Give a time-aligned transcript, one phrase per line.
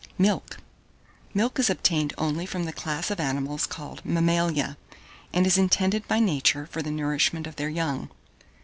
[0.17, 0.57] MILK.
[1.33, 1.35] 1608.
[1.35, 4.75] Milk is obtained only from the class of animals called Mammalia,
[5.31, 8.09] and is intended by Nature for the nourishment of their young.